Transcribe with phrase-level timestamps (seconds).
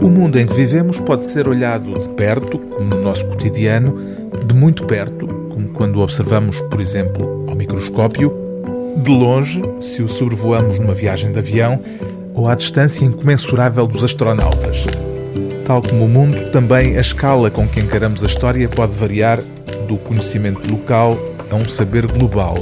[0.00, 3.98] O mundo em que vivemos pode ser olhado de perto, como no nosso cotidiano,
[4.46, 8.34] de muito perto, como quando observamos, por exemplo, ao microscópio,
[8.96, 11.82] de longe, se o sobrevoamos numa viagem de avião,
[12.34, 14.86] ou à distância incomensurável dos astronautas.
[15.66, 19.38] Tal como o mundo, também a escala com que encaramos a história pode variar
[19.86, 21.18] do conhecimento local
[21.50, 22.56] a um saber global.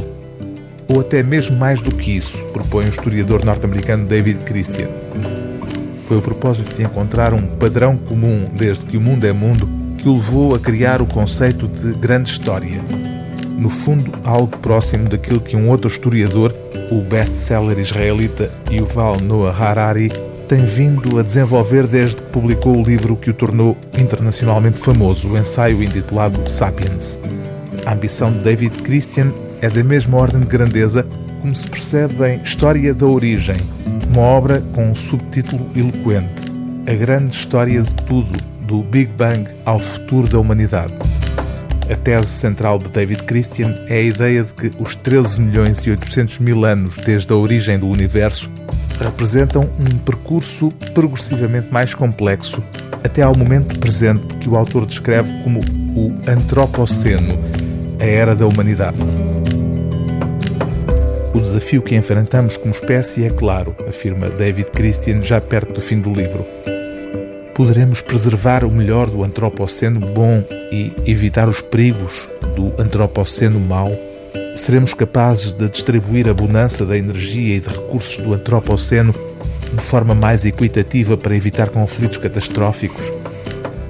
[0.88, 4.88] Ou até mesmo mais do que isso, propõe o historiador norte-americano David Christian
[6.08, 10.08] foi o propósito de encontrar um padrão comum desde que o mundo é mundo que
[10.08, 12.80] o levou a criar o conceito de grande história.
[13.58, 16.54] No fundo, algo próximo daquilo que um outro historiador,
[16.90, 20.10] o best-seller israelita Yuval Noah Harari,
[20.48, 25.36] tem vindo a desenvolver desde que publicou o livro que o tornou internacionalmente famoso, o
[25.36, 27.18] ensaio intitulado Sapiens.
[27.84, 31.06] A ambição de David Christian é da mesma ordem de grandeza
[31.42, 33.58] como se percebe em História da Origem,
[34.18, 36.42] uma obra com um subtítulo eloquente:
[36.88, 40.92] A Grande História de Tudo, do Big Bang ao Futuro da Humanidade.
[41.88, 45.90] A tese central de David Christian é a ideia de que os 13 milhões e
[45.90, 48.50] 800 mil anos desde a origem do universo
[49.00, 52.60] representam um percurso progressivamente mais complexo
[53.04, 55.60] até ao momento presente que o autor descreve como
[55.94, 57.38] o Antropoceno,
[58.00, 58.98] a era da humanidade.
[61.38, 66.00] O desafio que enfrentamos como espécie é claro, afirma David Christian já perto do fim
[66.00, 66.44] do livro.
[67.54, 73.96] Poderemos preservar o melhor do antropoceno bom e evitar os perigos do antropoceno mau?
[74.56, 79.14] Seremos capazes de distribuir a bonança da energia e de recursos do antropoceno
[79.72, 83.12] de forma mais equitativa para evitar conflitos catastróficos?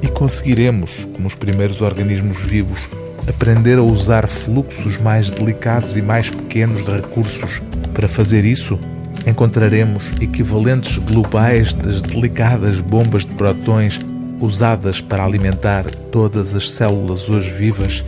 [0.02, 2.91] E conseguiremos, como os primeiros organismos vivos,
[3.27, 7.62] aprender a usar fluxos mais delicados e mais pequenos de recursos.
[7.94, 8.78] Para fazer isso,
[9.27, 14.00] encontraremos equivalentes globais das delicadas bombas de protões
[14.41, 18.05] usadas para alimentar todas as células hoje vivas,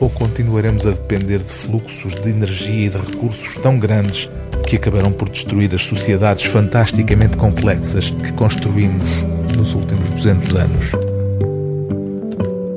[0.00, 4.28] ou continuaremos a depender de fluxos de energia e de recursos tão grandes
[4.66, 9.08] que acabarão por destruir as sociedades fantasticamente complexas que construímos
[9.56, 11.11] nos últimos 200 anos?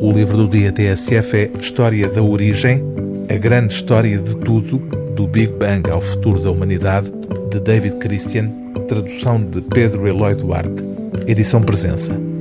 [0.02, 2.84] O livro do dia TSF é História da Origem,
[3.30, 4.80] a grande história de tudo,
[5.16, 7.12] do Big Bang ao futuro da humanidade,
[7.50, 8.52] de David Christian,
[8.88, 10.84] tradução de Pedro Eloy Duarte,
[11.28, 12.35] edição Presença.